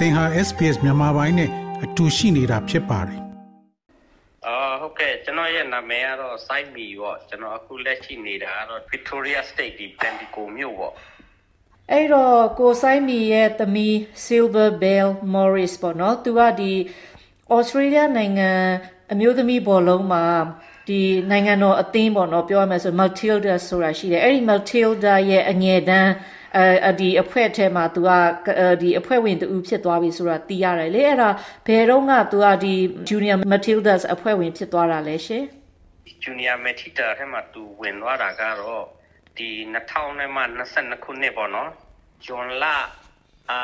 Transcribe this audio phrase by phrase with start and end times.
[0.00, 1.50] သင်ဟာ SPS မြန်မာပိုင်းနဲ့
[1.84, 3.20] အတူရှိနေတာဖြစ်ပါတယ်
[4.46, 10.92] အာဟုတ်ကဲ့ကျွန်တော်ရဲ့နာမည်ကတော့ Sai Mi ပေါ့ကျွန်တော်အခုလက်ရှိနေတာကတော့ Victoria State ဒီ Pentico မြို့ပေါ့
[11.92, 13.94] အဲ့တော့ကိုဆိုင်မီရဲ့သမီး
[14.24, 16.72] Silver Bell Morris ပေါ့နော်သူကဒီ
[17.56, 18.50] Australia နိုင်ငံ
[19.12, 20.24] အမျိုးသမီးဘောလုံးမှာ
[20.88, 26.12] ဒီနိုင်ငံတော်အသင်းပေါ့နော်ပြောရမယ်ဆို Matilda ဆိုတာရှိတယ်အဲ့ဒီ Matilda ရဲ့အငယ်တန်း
[26.57, 28.09] အဲဒီအဖွဲ့ထဲမှာ तू က
[28.81, 31.29] ဒီအဖွဲ့ဝင်တူဖြစ်သွားပြီဆိုတာသိရတယ်လေအဲ့ဒါ
[31.67, 32.73] ဘယ်တော့က तू ကဒီ
[33.09, 35.43] Junior Matildas အဖွဲ့ဝင်ဖြစ်သွားတာလဲရှင်
[36.23, 38.83] Junior Matilda ထဲမှာ तू ဝင်သွားတာကတော့
[39.37, 40.41] ဒီ2000နဲ့မှ
[40.73, 41.69] 22ခုနှစ်ပေါ့နော်
[42.25, 42.65] ဇွန်လ
[43.51, 43.59] အာ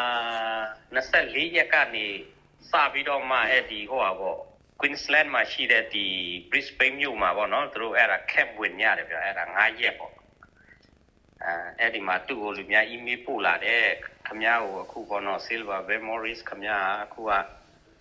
[0.95, 2.05] 24ရက်ကနေ
[2.69, 4.39] စပြီးတော့မှအဲ့ဒီဟိုပါပေါ့
[4.79, 6.05] Queensland မှာရှိတဲ့ဒီ
[6.49, 10.11] Brisbane မြို့မှာပေါ့နော်သူတို့အဲ့ဒါ camp ဝင်ရတယ်ပြောအဲ့ဒါ9ရက်ပေါ့
[11.45, 13.85] အဲအဲ့ဒီမှာသူ့ကိုလူများ email ပို့လာတယ်
[14.27, 17.31] ခမ ्या ကိုအခုပေါ့နော် Silver Memories ခမ ्या အခုက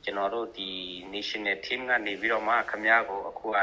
[0.05, 0.71] ကျွန်တော်တို့ဒီ
[1.15, 3.59] national team ကနေပြီးတော့မှခမ ्या ကိုအခုက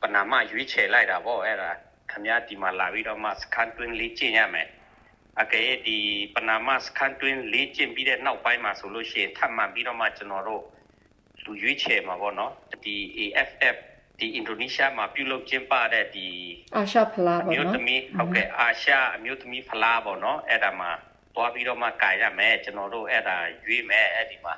[0.00, 1.70] ပနာမရွေးချယ်လိုက်တာပေါ့အဲ့ဒါ
[2.12, 4.68] ခမ ्या ဒီမှာလာပြီးတော့မှ scan twin လေးကျင့်ရမယ်
[5.40, 5.98] အကဲဒီ
[6.34, 10.62] ပနာမ scan twin လေးကျင့်ပြီးတဲ့နောက်ပိုင်းမှာဆိုလို့ရှိရင်ထပ်မှန်ပြီးတော့မှကျွန်တော်တို့
[11.44, 12.52] လူရွေးချယ်မှာပေါ့နော်
[12.84, 13.76] ဒီ AFF
[14.19, 16.27] ဒီအင်ဒိုနီးရှားမှာပြုလုပ်ကျင်းပတဲ့ဒီ
[16.75, 20.91] အာရှဖလားပေါ့နော်မျိုးသမီးဟုတ်ကဲ့အာရှအမျိုးသမီးဖလားပေါ့နော်အဲ့ဒါမှာ
[21.35, 24.55] တွားပြီးတော့မှကာရမယ်ကျွန်တော်တို့အဲ့ဒါရွေးမယ်အဲ့ဒီမှာ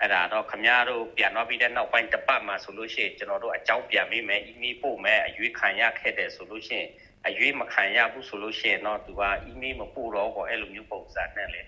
[0.00, 6.88] အဲ့ဒါတော့ခမရတို့ပြန်တော့ပြီးတဲ့နောက်ပိုင်းတပတ်မှာဆိုလို့ရှိရင်ကျွန်တော်တို့အကြောင်းပြန်ပေးမယ် email ပို့မယ်အရွေးခံရခဲ့တယ်ဆိုလို့ရှိရင်
[7.26, 11.64] အရွေးမခံရဘူးဆိုလို့ရှိရင်တော့သူက email မပို့တော့ဘူးအဲ့လိုမျိုးပုံစံနဲ့လေဩ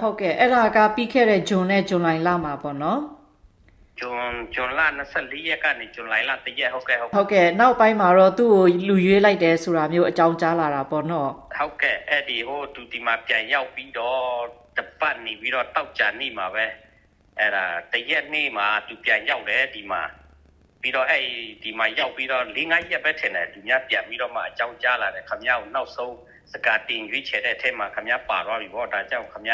[0.00, 3.00] ဟုတ်ကဲ့အဲ့ဒါကပြီးခဲ့တဲ့ဂျွန်နဲ့ဇွန်လလမှာပေါ့နော်
[4.00, 4.80] ဂျွန်ဂျွန်လ
[5.14, 14.22] 24ရက်ကနေဂျွန်လိုင်လ1ရက်ဟုတ်ကဲ့ဟုတ်ဟုတ်ကဲ့နောက်ပိုင်းမှာတော့သူ့ကိုလူရွေးလိုက်တယ်ဆိုတာမျိုးအကြောင်းကြားလာတာပေါ့နော်ဟုတ်ကဲ့အဲ့ဒီဟိုသူဒီမှာပြန်ရောက်ပြီးတော့
[14.76, 16.66] တပတ်နေပြီးတော့တောက်ကြနေမှာပဲ
[17.38, 20.02] အဲ့ဒါတရက်နေ့မှာသူပြန်ရောက်တယ်ဒီမှာ
[20.82, 21.22] ပြီးတော့အဲ့
[21.62, 26.14] ဒီမှာရောက်ပြီးတော့၄၅ရက်ပဲထင်တယ်သူများပြန်ပြီးတော့မှအကြောင်းကြားလာတယ်ခမရကိုနောက်ဆုံး
[26.52, 29.52] စကာတင်ရွေးချယ်တဲ့အထက်မှာခမရပါသွားပြီပေါ့ဒါကြောင့်ခမရ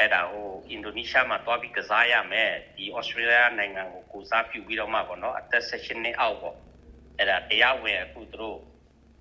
[0.00, 6.56] အဲ့ဒါဟိုအင်ဒိုနီးရှားမှာတွားပြီးကစားရမယ်ဒီဩစတြေးလျနိုင်ငံကိုကိုစားပြုပြီးတော့မှပေါ့နော်အသက်16နှစ်အောက်ပေါ့
[7.18, 8.58] အဲ့ဒါတရားဝင်အခုသူတို့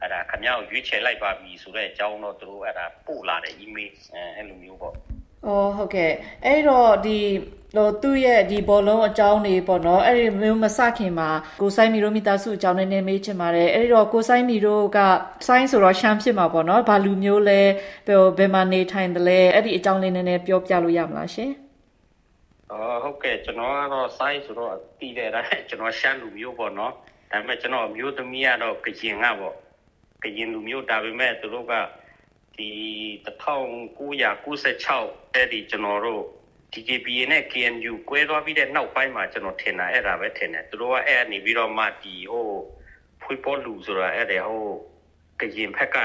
[0.01, 3.93] အဲ့ဒါခမ ्या ကိုရွေးချယ်လိုက်ပါပြီဆိုတဲ့အကြောင်းတော့သူတို့အဲ့ဒါပို့လာတဲ့ email
[4.35, 4.95] အဲ့လိုမျိုးပေါ့
[5.45, 6.11] အော်ဟုတ်ကဲ့
[6.45, 7.19] အဲ့တော့ဒီ
[7.75, 11.29] ဟိုသူ့ရဲ့ဒီဘောလုံးအကြောင်းတွေပေါ့နော်အဲ့ဒီမျိုးမစခင်မှာ
[11.61, 14.99] ကိုဆိုင်မီတို့မိသားစုအကြောင်းနည်းနည်းမေးချင်ပါတယ်အဲ့ဒီတော့ကိုဆိုင်မီတို့က
[15.47, 17.61] ဆိုင်းဆိုတော့ရှမ်းဖြစ်မှာပေါ့နော်ဘာလူမျိုးလဲ
[18.07, 21.51] ဘယ်ဘယ်မှာနေထိုင်တယ်လဲအဲ့ဒီအကြောင်းလေးနည်းနည်းပြောပြလို့ရမလားရှင်
[22.71, 26.93] အော်ဟုတ်ကဲ့ကျွန်တော်ကတော့ဆိုင်းဆိုတော့တည်တယ်ဒါကျွန်တော်ရှမ်းလူမျိုးပေါ့နော်
[27.31, 29.55] ဒါပေမဲ့ကျွန်တော်မျိုးသမီးကတော့ကရင်ကပေါ့
[30.23, 31.73] ကရင်လူမျိုးဒါပေမဲ့သူတို့က
[32.59, 32.71] ဒီ
[33.25, 36.23] 1996အဲ့ဒီကျွန်တော်တို့
[36.73, 42.47] DKBA နဲ့ KNU ကွဲသွားပြီးတဲ့နောက်ပိုင်းမှာကျွန်တော်ထင်တာအဲ့ဒါပဲထင်တယ်သူတို့ကအဲ့အနေပြီးတော့မှဒီဟို
[43.21, 44.65] ဖွေးပေါ်လူဆိုတာအဲ့ဒါဟို
[45.39, 45.97] ကရင်ဖက်က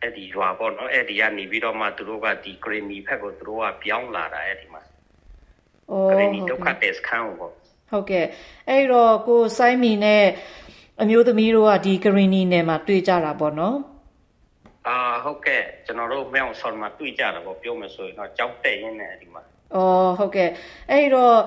[0.00, 4.82] အဲ့ဒီရွာပေါ့နော်အဲ့ဒီကနေပြီးတော့မှသူတို့ကဒီဂရနီဖက်ကိုသူတို့ကပြောင်းလာတာအဲ့ဒီမှာ
[5.90, 7.52] အိုးဂရနီဒုက္ခတက်စခန်းပေါ့
[7.90, 8.26] ဟုတ်ကဲ့
[8.68, 10.24] အဲ့တော့ကိုစိုင်းမီနဲ့
[11.02, 13.76] အမျိုးသမီးတို့ကဒီဂရနီနယ်မှာတွေ့ကြတာပေါ့နော်
[14.88, 19.42] အာဟုတ်ကဲ့ကျွန်တော်တို့မြောင်ဆော်မှာတွေ့ကြတာပေါ့ပြောမယ်ဆိုရင်တော့ကြောက်တဲ့ရင်းနဲ့ဒီမှာ
[19.74, 20.50] အော်ဟုတ်ကဲ့
[20.90, 21.38] အဲ့တော့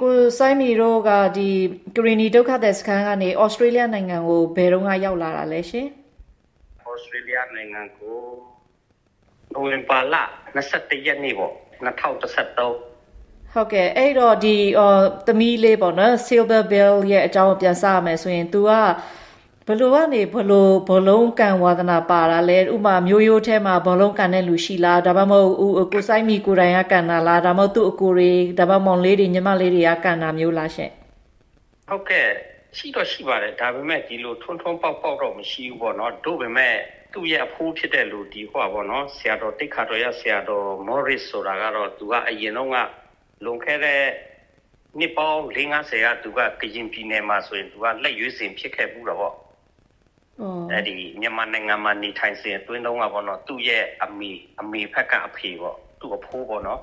[0.00, 1.48] ကိုစိုင်းမီတို့ကဒီ
[1.96, 5.86] ဂရီနီဒုက္ခသည်စခန်းကနေဩစတြေးလျနိုင်ငံကိုဘယ်တော့ကရောက်လာတာလဲရှင်
[6.86, 8.18] ဩစတြေးလျနိုင်ငံကို
[9.52, 10.14] နိုဝင်ဘာလ
[10.60, 18.70] 21ရက်နေ့ပေါ့2013ဟုတ်ကဲ့အဲ့တော့ဒီအော်သမီးလေးပေါ့နော် Silver Bill ရဲ့အကြောင်းပြန်စရမယ်ဆိုရင် तू က
[19.70, 30.92] ဘလို့ကနေဘလို့ဘလုံးကန်ဝါသနာပါတာလဲဥမာမျိုးရိုးထဲမှာဘလုံးကန်တဲ့လူရှိလားဒါမှမဟုတ်ကိုဆိုင်မီကိုတိုင်ကကန်တာလားဒါမှမဟုတ်သူ့အကိုတွေဒါမှမောင်လေးတွေညီမလေးတွေကကန်တာမျိုးလားရှင့်
[31.88, 32.28] ဟုတ်ကဲ့
[32.76, 36.74] ရှိတော့ရှိပါတယ်ဒါပေမဲ့ဒီလိုထွန်းထွန်းပေါက်ပေါက်တော့မရှိဘူးပေါ့နော်တို့ပေမဲ့
[37.14, 42.76] သူ့ရဲ့အဖိုးဖြစ်တဲ့လူဒီဟောပေါ့နော်ဆရာတော်တိတ်ခါတော်ရဆရာတော်မော်ရစ်ဆိုတာကတော့သူကအရင်တော့က
[43.44, 44.02] လွန်ခဲ့တဲ့
[44.98, 49.34] နှစ်ပေါင်း50ကသူကကရင်ပြည်နယ်မှာဆိုရင်သူကလက်ရွေးစင်ဖြစ်ခဲ့ဘူးတော့ပေါ့
[50.70, 56.80] အဲ့ဒီမြန်မာနိုင်ငံမှာနေထိုင်စဉ်အတွင်းတုန်းကပေါ့နော်သူ့ရဲ့အမေအမေဖက်ကအဖေပေါ့သူ့အဖိုးပေါ့နော်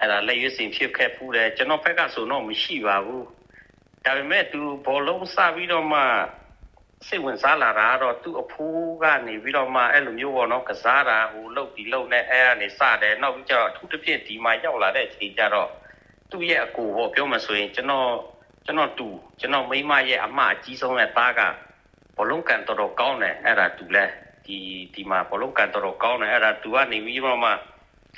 [0.00, 3.26] အဲ့ဒါလက်ရွေးစင်ဖြစ်ခဲ့ဖူးတယ်ကျွန်တော်ဖက်ကဆိုတော့မရှိပါဘူး
[4.04, 6.00] ဒါပေမဲ့သူဘောလုံးစပြီးတော့မှ
[7.06, 15.70] စိတ်ဝင်စားလာတာတော့သူ့အဖိုးကနေပြီးတော့မှအဲ့လိုမျိုးပေါ့နော်ကစားတာဟိုလှုပ်ဒီလှုပ်နဲ့အဲ့ကနေစတယ်နောက်ပြီးကျတော့အထူးသဖြင့်ဒီမှာရောက်လာတဲ့အချိန်ကျတော့
[16.30, 18.10] သူ့ရဲ့အကိုပေါ့ပြောမှဆိုရင်ကျွန်တော်
[18.66, 19.08] ကျွန်တော်တူ
[19.40, 21.40] ကျွန်တော်မိမရဲ့အမအကြီးဆုံးရဲ့သားက
[22.20, 24.04] ဘလုံးကန်တော်တော်ကောင်းတယ်အဲ့ဒါသူလဲ
[24.46, 24.56] ဒီ
[24.94, 27.52] ဒီမှာဘလုံးကန်တော်တော်ကောင်းတယ်အဲ့ဒါသူကနေပြီးတော့မှ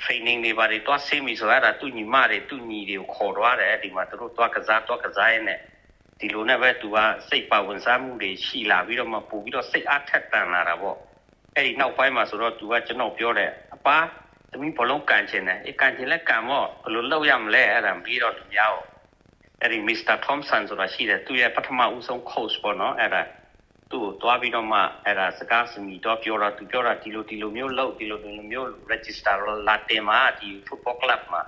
[0.01, 5.59] training တွေပါတွေတွားဆင်းပြီဆိုတော့သူညီမတွေသူညီတွေကိုခေါ်သွားတယ်ဒီမှာသူတို့တွားကစားတွားကစားရင်းနဲ့
[6.19, 6.97] ဒီလိုနဲ့ပဲသူက
[7.29, 10.97] စိတ်ပါဝင်စားမှုတွေရှိလာပြီးတော့မှပို့ပြီးတော့စိတ်အားထက်သန်လာတာပေါ့
[11.55, 13.97] အဲ့ဒီနောက်ပိုင်းမှာဆိုတော့သူကကျွန်တော်ပြောတယ်အပါ
[14.51, 18.83] သမီးဘလုံးကန်ချင်တယ်အေးကန်ချင်လဲကန်မော့ဘယ်လိုလုပ်ရမလဲအဲ့ဒါပြီးတော့သူများကို
[19.61, 20.15] အဲ့ဒီ Mr.
[20.25, 23.21] Thompson ဆိုတာရှိတယ်သူရဲ့ပထမဦးဆုံး coach ပေါ့နော်အဲ့ဒါ
[23.93, 29.35] သူ့ကိုတွားပြီးတော့မှအဲ့ဒါစကားစမီတော့ပြောတာသူပြောတာဒီလိုဒီလိုမျိုးလုပ်ဒီလိုဒီလိုမျိုး register
[29.67, 31.43] လာတင်မှာဒီ football club မှာ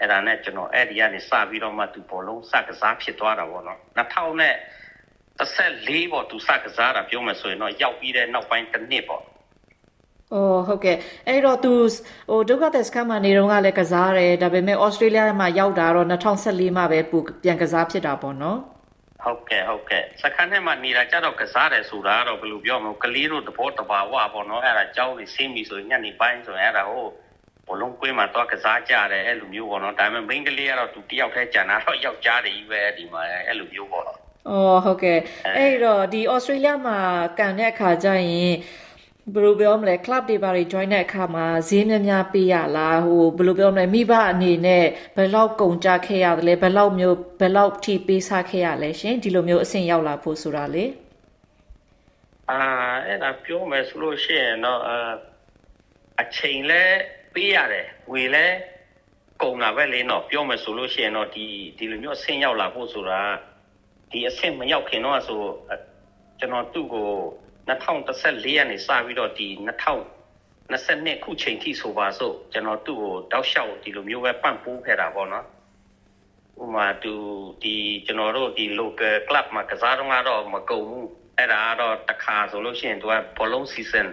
[0.00, 4.54] အဲ့ဒါနဲ့ကျွန်တော်အဲ့ဒီကနေစပြီးတော့မှသူဘောလုံးစကစားဖြစ်သွားတာပေါ့နော်2000နဲ့
[5.38, 9.22] 14ပေါ့သူစကစားတာပြောမယ်ဆိုရင်တော့ရောက်ပြီးတဲ့နောက်ပိုင်းတစ်နှစ်ပေါ့။
[10.34, 10.96] အော်ဟုတ်ကဲ့
[11.28, 11.72] အဲ့တော့ तू
[12.30, 18.58] ဟိုဒုက္ခသက်စခန်းမှာနေတော့ကလည်းကစားတယ်ဒါပေမဲ့ဩစတြေးလျမှာရောက်တာတော့2014မှာပဲပူပြန်ကစားဖြစ်တာပေါ့နော်
[19.24, 27.06] ဟုတ်ကဲ့ဟုတ်ကဲ့စခန်းထဲမှာနေတာကြတော့ကစားတယ်ဆိုတာတော့ဘယ်လိုပြောမလဲကလေးတို့တဘောတဘာဝပေါ့နော်အဲ့ဒါကြောင်းနေဆင်းပြီဆိုရင်ညနေပိုင်းဆိုရင်အဲ့ဒါဟို
[27.68, 34.04] ဘလုံးကွင်းမှာတော့ကစားကြတယ်အဲ့လိုမျိုးပေါ့နော်ဒါပေမဲ့ main ကလေးကတော့သူတယောက်တည်းကြံတာတော့ယောက်ျားတွေကြီးပဲဒီမှာအဲ့လိုမျိုးပေါ့
[34.48, 35.18] အော်ဟုတ်ကဲ့
[35.56, 36.98] အဲ့တော့ဒီဩစတြေးလျမှာ
[37.38, 38.52] ကန်တဲ့အခါကျရင်
[39.30, 44.84] ဘယ်လိုပြောမလဲ club တွေပါတွေ join တဲ့အခါမှာဈေးများများပေးရလားဟိုဘယ်လိုပြောမလဲမိဘအနေနဲ့
[45.16, 50.84] ဘယ်လောက်ကုန်ကြခဲ့ရတယ်လဲဘယ်လောက်မျိုးဘယ်လောက်ထိပေးစားခဲ့ရလဲရှင်ဒီလိုမျိုးအဆင့်ရောက်လာဖို့ဆိုတာလေ
[52.50, 52.60] အာ
[53.06, 54.80] အဲ့ဒါပြောမယ်ဆိုလို့ရှိရင်တော့
[56.22, 56.82] အချိန်လဲ
[57.34, 58.46] ပေးရတယ်ဝေလဲ
[59.42, 61.46] ကုန်တာပဲလေနော်ပြောမယ်ဆိုလို့ရှိရင်တော့ဒီ
[61.78, 63.20] ဒီလိုမျိုးအဆင့်ရောက်လာဖို့ဆိုတာ
[64.10, 65.40] ဒီအဆင့်မရောက်ခင်တော့ဆို
[66.38, 67.10] ကျွန်တော်သူ့ကို
[67.68, 69.48] 2014ရက်နေစပြီးတော့ဒီ
[70.70, 75.46] 2022ခုချိန်ထိဆိုပါစို့ကျွန်တော်သူ့ကိုတောက်လျှောက်ဒီလိုမျိုးပဲပန့်ပိုးခဲ့တာပေါ့နော်
[76.62, 77.14] ဥမာသူ
[77.62, 77.74] ဒီ
[78.06, 84.06] ကျွန်တော်တို့ဒီ local club မှာကစားတော့ကတော့မကုန်ဘူးအဲ့ဒါကတော့တစ်ခါဆိုလို့ရှိရင်သူကဘောလုံး season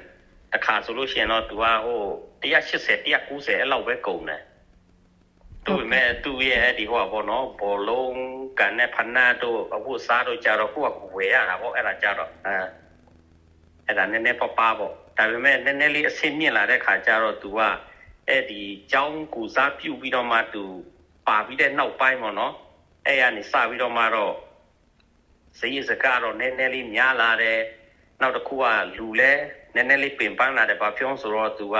[0.53, 2.01] တစ်ခါဆိုလို့ရှိရင်တော့သူကဟို
[2.41, 4.41] 180 190အဲ့လောက်ပဲကုန်တယ်
[5.65, 8.17] သူမဲ့သူရဲ့အဲ့ဒီဟိုဘောနော်ဘောလုံး
[8.59, 12.55] ကန်နဲ့ဖနာတို့အခုစားတော့ကြတော့ကိုကဝယ်ရတာပေါ့အဲ့ဒါကြတော့အဲ
[13.88, 17.60] အဲ့ဒါနည်းနည်းပပပေါ့ဒါပေမဲ့နည်းနည်းလေးအဆင့်မြင့်လာတဲ့ခါကျတော့ तू က
[18.28, 20.64] အဲ့ဒီကြောင်းကူစားပြုတ်ပြီးတော့မှ तू
[21.28, 22.54] ပါပြီးတဲ့နောက်ပိုင်းပေါ့နော်
[23.06, 24.34] အဲ့ရနေစပြီးတော့မှတော့
[25.58, 27.60] စည်စကားတော့နည်းနည်းလေးများလာတယ်
[28.20, 28.64] နောက်တစ်ခုက
[28.98, 29.32] လူလဲ
[29.74, 31.76] နည်းနည်းလေးပင်ပန်းလာတယ်ဘာပြောဆိုတော့ तू က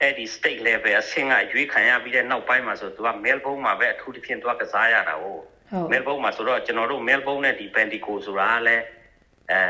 [0.00, 5.42] အဲ့ဒီ state level အဆင့်ကရွေးခံရပြီးတဲ့နောက်ပိုင်းမှာဆို तू က Melbourne မှာပဲအထူးသဖြင့် तू ကကစားရတာဟုတ်
[5.92, 8.84] Melbourne မှာဆိုတော့ကျွန်တော်တို့ Melbourne နဲ့ဒီ Bendigo ဆိုတာလည်း
[9.51, 9.61] အဲ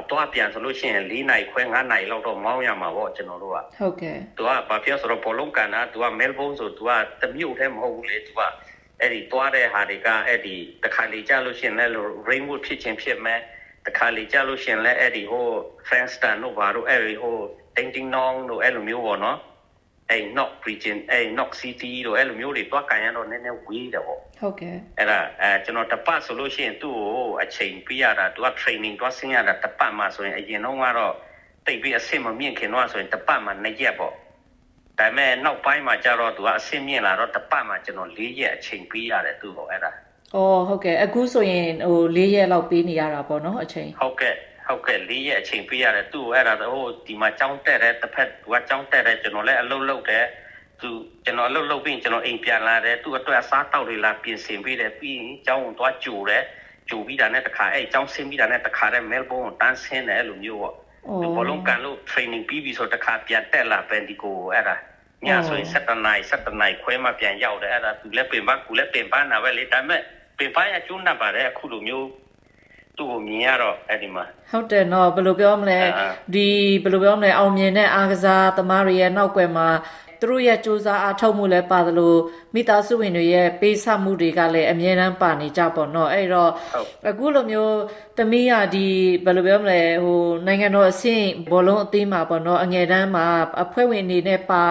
[0.00, 6.90] အတော့ပြန်ဆိုလို့ရှိရင်၄နိုင်ခွဲ၅နိုင်လောက်တော့မောင်းရမှာပေါ့ကျွန်တော်တို့ကဟုတ်ကဲ့သူကဘာဖြစ်ဆိုတော့ဘောလုံးကန်တာသူကမဲလ်ဘုန်းဆိုသူက
[7.20, 8.40] တမြို့တည်းမဟုတ်ဘူးလေသူက
[9.00, 10.54] အဲ့ဒီတွားတဲ့ဟာတွေကအဲ့ဒီ
[10.84, 11.92] တခါလေကြာလို့ရှိရင်လည်း
[12.28, 13.40] rainwood ဖြစ်ချင်းဖြစ်မယ်
[13.86, 15.46] တခါလေကြာလို့ရှိရင်လည်းအဲ့ဒီဟို
[15.88, 17.36] Franston တို့ဘာတို့အဲ့ဒီဟို
[17.76, 19.38] Ding Dong တို့အဲ့လိုမျိုးပေါ့နော်
[20.10, 31.14] အဲ့ Knock region အဲ့ Knock city တို့အဲ့လိုမျိုးတွေတွားကန်ရတော့နည်းနည်းဝေးတယ်ပေါ့ဟုတ်ကဲ့အဲ့ဒါအဲကျွန်တော်တပတ်ဆိုလို့ရှိရင်သူ့ကိုအချိန်ပေးရတာသူက training တွားဆင်းရတာတပတ်မှဆိုရင်အရင်တော့ကတော့
[31.66, 34.14] တိတ်ပြီးအဆင့်မမြင့်ခင်တော့ဆိုရင်တပတ်မှ2ရက်ပေါ့
[34.98, 39.90] ဒါပေမဲ့နောက်ပိုင်းမှာကျတော့သူကအဆင့်မြင့်လာတော့တပတ်မှကျွန်တော်၄ရက်အချိန်ပေးရတယ်သူ့ကိုအဲ့ဒါ
[40.34, 44.34] အော်ဟုတ်ကဲ့အခုဆိုရင်ဟို၄ရက်လောက်ပေးနေရတာပေါ့နော်အချိန်ဟုတ်ကဲ့
[44.70, 50.26] ဟုတ်ကဲ့၄ရက်အချိန်ပေးရတယ်သူ့ကိုအဲ့ဒါဟိုဒီမှာကြောင်းတက်တယ်တစ်ဖက်သူကကြောင်းတက်တယ်ကျွန်တော်လည်းအလုပ်လုပ်တယ်
[50.80, 50.90] သူ
[51.24, 56.44] ကျွန်တော်အလုပ်လုပ်ပြီးကျွန်တော်အိမ်ပြန်လာတယ်သူ့အတွက်အစားတောက်တွေလာပြင်ဆင်ပေးတယ်ပြီးရင်ကျောင်းကိုသွားကြိုတယ်
[56.88, 60.74] ကြိုပြီးတာနဲ့တခါအဲ့ကျောင်းဆင်းပြီးတာနဲ့တခါတည်းမဲလ်ဘုန်းကိုတန်းဆင်းတယ်အဲ့လိုမျိုးပေါ့
[61.22, 64.76] ဒီဘောလုံးကန်လို့ training ပြီးပြီဆိုတခါပြန်တက်လာပန်ဒီကိုအဲ့ဒါ
[65.26, 70.02] ညဆိုရင်7နိုင်7နိုင်ခွဲမှပြန်ရောက်တယ်အဲ့ဒါသူလည်းပင်ပန်းကူလည်းပင်ပန်းတာပဲလေဒါပေမဲ့
[70.38, 72.06] ပင်ပန်းရကျိုးနှပ်ပါတယ်အခုလိုမျိုး
[72.96, 75.80] သူ့ကိုမြင်ရတော့အဲ့ဒီမှာဟုတ်တယ်နော်ဘယ်လိုပြောမလဲ
[76.34, 76.48] ဒီ
[76.82, 79.68] ဘယ်လိုပြောမလဲအောင်မြင်တဲ့အားကစားသမားတွေရဲ့နောက်ွယ်မှာ
[80.20, 82.14] သူတို့ရဲ့စူးစမ်းအားထုတ်မှုလည်းပါသလို
[82.54, 86.50] မိသားစုဝင်တွေရဲ့ပေးဆမှုတွေကလည်းအမြဲတမ်းပါနေကြပေါ့နော်အဲ့တော့
[87.08, 87.76] အခုလိုမျိုး
[88.16, 88.86] သမီးကဒီ
[89.24, 93.26] ဘယ်လိုပြောမလဲဟိုနိုင်ငံတော်အဆင့်ဘောလုံးအသင်းမှာပေါ့နော်အငယ်တန်းမှာ
[93.62, 94.64] အဖွဲ့ဝင်အနေနဲ့ပါ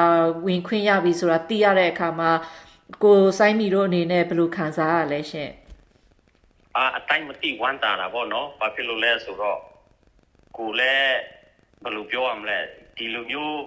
[0.46, 2.32] ဝင်ခွင့်ရပြီဆိုတာသိရတဲ့အခါမှာ
[3.04, 5.50] ကိုစိုင်းမီတို့အနေနဲ့ဘယ်လိုခံစားရလဲရှင်
[6.80, 9.60] အာအတိုင်းမသိဝမ်းတာတာပေါ့နော်ဘာဖြစ်လို့လဲဆိုတော့
[10.58, 11.18] ကိုလည်း
[11.84, 12.60] ဘယ်လိုပြောရမလဲ
[12.98, 13.58] ဒီလိုမျိုး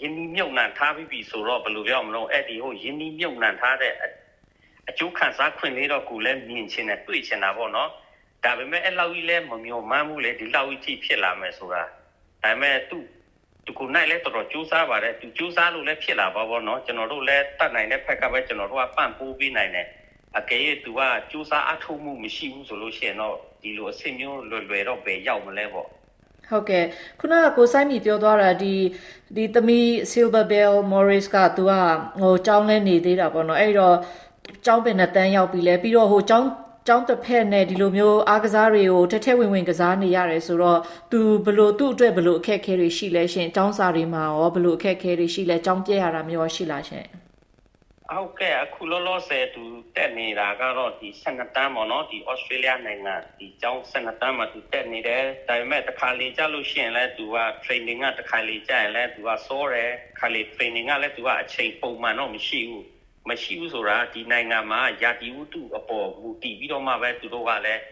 [0.00, 3.92] ယင်းဒီမြုပ်နှံထားပြီးပြီဆိုတော့ဘယ်လိုပြောမလို့အဲ့ဒီဟိုယင်းဒီမြုပ်နှံထားတဲ့
[4.88, 7.90] အကျိုးခံစားခွင့်လေးတော့ကိုလည်းမြင်ချင်တယ်တွေ့ချင်တာပေါ့နော်
[8.44, 11.90] ဒါပေမဲ့အဲ့လောက်ကြီးလဲမမျောမှန်းဘူးလေဒီလောက်ကြီးဖြစ်လာမယ်ဆိုတာဒါ
[12.42, 12.96] ပေမဲ့သူ
[13.64, 19.86] သူကိုနိုင်လဲတော်တော်ကြိုးစားပါတယ်သူကြိုးစားလို့လည်းဖြစ်လာပါဘောနော်ကျွန်တော်တို့လည်းတတ်နိုင်တဲ့ဖက်ကပဲကျွန်တော်တို့ကပန့်ပိုးပေးနိုင်တယ်
[20.39, 21.01] အကယ်၍သူက
[21.31, 25.87] ကြိုးစားအထောက်မှုမရှိဘူးဆိုလို့ရှိရင်တော့ဒီလိုအဆင့်မျိုးလွယ်လွယ်တော့ပဲရောက်မလဲပေါ့
[26.49, 26.85] ဟုတ်ကဲ့
[27.19, 28.73] ခုနကကိုဆိုင်မီပြောသွားတာဒီ
[29.35, 31.73] ဒီသမီး Silver Bell Morris ကသူက
[32.21, 33.95] ဟိုចောင်းလဲနေသေးတာပေါ့နော်အဲ့တော့
[34.67, 36.47] ចောင်းပင်နဲ့တန်းရောက်ပြီလဲပြီးတော့ဟိုចောင်း
[36.87, 40.79] ကျောင်းတစ်ဖက်နဲ့ဒီလိုမျိုးအားကစားတွေကိုထထဝင်ဝင်ကစားနေရတယ်ဆိုတော့
[41.11, 47.05] သူဘလို့သူ့အတွက်ဘလို့အခက်အခဲတွေရှိလဲရှင်ကျောင်းစာတွေမှာရောဘလို့အခက်အခဲတွေရှိလဲကျောင်းပြည့်ရတာမျိုးရှိလားရှင်
[48.12, 49.64] ဟုတ်ကဲ့အခုလောလောဆယ်သူ
[49.96, 62.84] တက်နေတာကတော့ဒီ12တန်းပေါ့နော်ဒီဩစတြေးလျနိုင်ငံဒီကျောင်း12တန်းမှာသူတက်နေတယ်ဒါပေမဲ့တစ်ခါလေကြာလို့ရှိရင်လည်းသူက training ကတစ်ခါလေကြာရင်လည်းသူကစောတယ်ခါလေ training ကလည်းသူကအချိန်ပုံမှန်တော့မရှိဘူး
[63.28, 67.82] မရှိဘူးဆိုတာဒီနိုင်ငံမှာယာတီဝတ္ထုအပေါ်မူတည်ပြီးတော့မှပဲသူတို့ကလည်း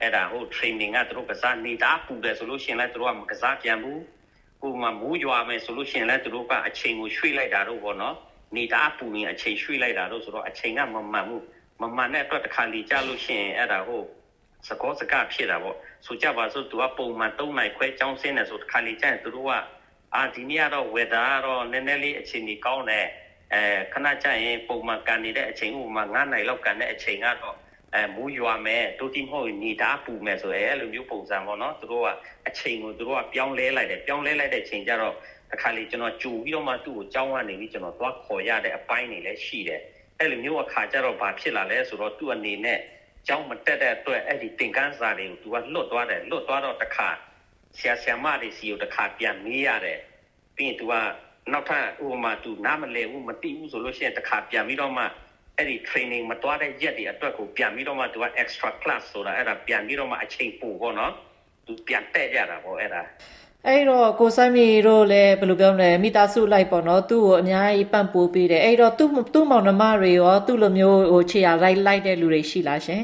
[0.00, 4.02] အဲ့ဒါဟို training ကသူတို့ကစားနေတာပူတယ်ဆိုလို့ရှိရင်လည်းသူတို့ကမကစားပြန်ဘူး
[4.60, 8.16] ဟိုမှာမူးရွာမယ်ဆိုလို့ရှိရင်လည်းသူတို့ကအချိန်ကိုရွှေ့လိုက်တာတော့ပေါ့နော်
[8.56, 11.44] နေတာပူရင်အချိန်ရွှေ့လိုက်တာတော့ဆိုတော့အချိန်ကမမှန်ဘူး
[11.80, 14.02] မမှန်တဲ့အတွက်တစ်ခါလီကြလို့ရှိရင်အဲ့ဒါဟို
[14.68, 19.52] စကောစကဖြစ်တာပေါ့ဆိုကြပါစို့သူကပုံမှန်၃နိုင်ခွဲကျောင်းဆင်းတယ်ဆိုတစ်ခါလီကြရင်သူတို့က
[20.14, 23.06] အာဒီနေ့ကတော့ weather ကတော့နည်းနည်းလေးအချိန်ကြီးကောင်းတယ်
[23.52, 27.56] အဲခဏကြာရင်ပုံမှန်ကန်နေတဲ့အချိန်ဥပမာ9နိုင်လောက်ကန်တဲ့အချိန်ကတော့
[27.94, 32.08] အဲမူးရွာမယ်ဒုတိမဟုတ်နေတာပူမယ်ဆိုရဲအဲ့လိုမျိုးပုံစံပေါ့နော်သူတို့က
[32.48, 35.14] အချိန်ကိုသူတို့ကပြောင်းလဲလိုက်တယ်ပြောင်းလဲလိုက်တဲ့အချိန်ကျတော့
[35.50, 39.80] တစ်ခါလေကျွန်တော်ကြိုပြီးတော့မှသူ့ကိုကြောင်းကနေပြီးကျွန်တော်သွားခေါ်ရတဲ့အပိုင်းတွေလည်းရှိတယ်
[40.18, 42.78] အဲ့လိုမျိုးအခါကျတော့ဘာဖြစ်လာလဲဆိုတော့သူ့အနေနဲ့
[43.26, 47.08] ကြောင်းမတက်တဲ့အတွက်အဲ့ဒီသင်ကန်းစာတွေကိုသူကလွတ်သွားတယ်လွတ်သွားတော့တစ်ခါ
[47.78, 49.98] ဆရာဆရာမတွေစီကိုတစ်ခါပြန်မေးရတယ်
[50.56, 50.94] ပြီးရင်သူက
[51.52, 55.04] နောက်ထပ်ဥပမာသူနားမလဲဘူးမသိဘူးဆိုလို့ရှိရင်တစ်ခါပြန်ပြီးတော့မှ
[55.56, 61.12] အဲ့ဒီ training မတွားတဲ့ရက်တွေအတွက်ကိုပြန်ပြီးတော့မှသူက extra class ဆိုတာအဲ့ဒါပြန်ပြီးတော့မှအချိန်ပို့ပေါ့နော်
[61.66, 63.02] သူပြန်တက်ရတာပေါ့အဲ့ဒါ
[63.68, 73.02] အဲ့တော့ကိုဆိုင်မီတို့လည်းဘယ်လိုပြောမလဲမိသားစုလိုက်ပေါ့နော်သူ့ကိုအများကြီးပံ့ပိုးပေးတယ်အဲ့တော့သူ့သူ့မောင်နှမတွေရောသူ့လိုမျိုးဟိုခြေရလိုက်လိုက်တဲ့လူတွေရှိလားရှင်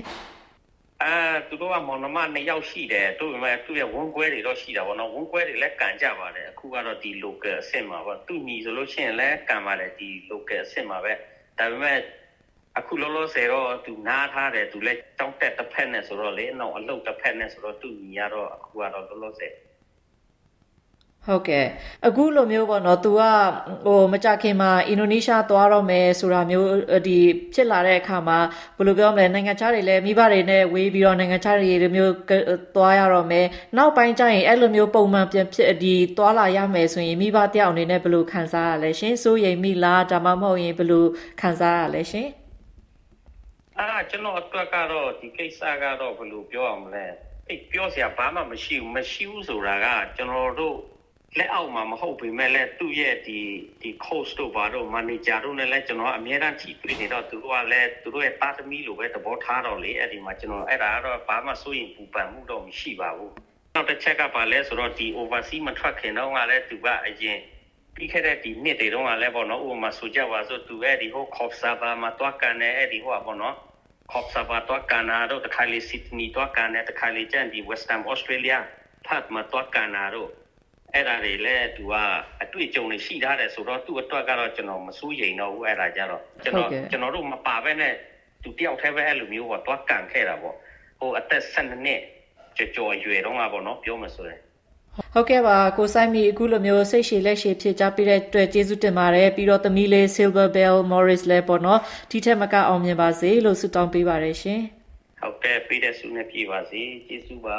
[1.02, 1.14] အဲ
[1.48, 11.12] သူတို့ကမောင်နှမနှစ်ယောက်ရှိတယ်သူ့မဲ့သူ့ရဲ့ဝန်းကွဲတွေတော့ရှိတာပေါ့နော်ဝန်းကွဲတွေလည်းကန်ကြပါတယ်အခုကတော့ဒီ local အဆင့်မှာပေါ့သူ့ညီဆိုလို့ရှိရင်လည်းကန်ပါတယ်ဒီ local အဆင့်မှာပဲ
[11.58, 11.98] ဒါပေမဲ့
[12.78, 19.52] အခုလောလောဆယ်တော့သူနားထားတယ်သူလည်းတောင်းတက်တစ်ဖက်နဲ့ဆိုတော့လေနောက်အလုပ်တစ်ဖက်နဲ့ဆိုတော့သူ့ညီကတော့အခုကတော့လောလောဆယ်
[21.26, 21.66] ဟုတ်ကဲ့
[22.06, 23.22] အခုလိုမျိုးပေါ့နော် तू က
[23.84, 26.68] ဟိုမကြခင်မှာအင်ဒိုနီးရှားသွားတော့မယ်ဆိုတာမျိုး
[27.06, 27.18] ဒီ
[27.54, 28.38] ဖြစ်လာတဲ့အခါမှာ
[28.76, 32.12] ဘယ်လိုပြောမလဲနိုင်ငံခြားတွေလည်းမိဘတွေနဲ့ဝေးပြီးတော့နိုင်ငံခြားတွေလိုမျိုး
[32.76, 33.46] သွားရတော့မယ်
[33.76, 41.06] နောက်ပိုင်းကျရင်အဲ့လိုမျိုးပုံမှန်ပြန်ဖြစ်ဒီသွားလာရမယ်ဆိုရင်မိဘတယောက်အနေနဲ့ဘယ်လိုခံစားရလဲရှင်စိုးရိမ်မိလားဒါမှမဟုတ်ရင်ဘယ်လို
[41.40, 42.28] ခံစားရလဲရှင်
[43.78, 47.06] အာကျွန်တော်အတွက်ကတော့ဒီကိစ္စကတော့ဘယ်လိုပြောအောင်မလဲ
[47.48, 49.86] အဲ့ပြောစရာဘာမှမရှိဘူးမရှိဘူးဆိုတာက
[50.16, 50.76] ကျွန်တော်တို့
[51.38, 53.38] လက်အောက်မှာမဟုတ်ပေမဲ့လည်းသူ့ရဲ့ဒီ
[53.82, 63.32] ဒီ coach တို့ဘာတို့ manager တို့နဲ့လည်းကျွန်တော်အများအားဖြင့်တွေ့နေတော့သူတို့ကလည်းသူတို့ရဲ့တာသမီလိုပဲသဘောထားတော့လေအဲ့ဒီမှာကျွန်တော်အဲ့ဒါကတော့ဘာမှစိုးရင်ပူပန်မှုတော့မရှိပါဘူး
[63.74, 67.38] နောက်တစ်ချက်ကပါလဲဆိုတော့ဒီ overseas မထွက်ခင်တော့ကလည်းသူကအရင်
[67.94, 73.56] ပြီးခဲ့တဲ့ဒီနှစ်တွေတော့ကလည်းပေါ့နော်ဥပမာဆိုကြပါစို့သူအဲ့ဒီဟို Cobb Server မှာတွားကန်နေအဲ့ဒီဟိုပေါ့နော်
[74.12, 78.58] Cobb Server တွားကန်တာတော့တခါလေ Sydney တွားကန်နေတခါလေကျန်ဒီ Western Australia
[79.06, 80.30] ဖတ်မှာတွားကန်တာတော့
[80.94, 81.94] အဲ့ဒါတွေလည်းသူက
[82.42, 87.94] အတွေ့အကြုံတွေရှိထားတယ်ဆိုတော့သူ့အတွက်ကတော့ကျွန်တော်မစိုးရိမ်တော့ဘူးအဲ့ဒါကြတော့ကျွန်တော်ကျွန်တော်တို့မပါဘဲနဲ့
[88.42, 90.56] သူတယောက်တည်းပဲအဲ့လိုမျိုးပေါ့တွားကန်ခဲ့တာပေါ့
[90.98, 92.00] ဟိုအသက်12နှစ်
[92.56, 94.40] ကြော်ကြော်ရွယ်တော့မှာပေါ့နော်ပြောမှဆိုရင်
[95.14, 101.80] ဟုတ်ကဲ့ပါကိုဆိုင်မီအခုလိုမျိုးစိတ်ရှည်လက်ရှည်ဖြစ်ကြပြီးတဲ့အတွက်ကျေးဇူးတင်ပါတယ်ပြီးတော့သမီးလေး Silver Bell Morris လည်းပေါ့နော်
[102.10, 104.60] ဒီထက်မကအောင်မြင်ပါစေလို့ဆုတောင်းပေးပါတယ်ရှင်
[105.20, 107.58] ဟုတ်ကဲ့ပြီးတဲ့ဆုနဲ့ပြည့်ပါစေကျေးဇူးပါ